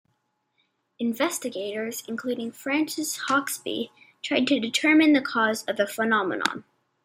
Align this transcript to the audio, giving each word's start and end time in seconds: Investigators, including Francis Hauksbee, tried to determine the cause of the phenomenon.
Investigators, 0.97 2.01
including 2.07 2.51
Francis 2.51 3.19
Hauksbee, 3.29 3.91
tried 4.23 4.47
to 4.47 4.59
determine 4.59 5.13
the 5.13 5.21
cause 5.21 5.63
of 5.65 5.77
the 5.77 5.85
phenomenon. 5.85 6.63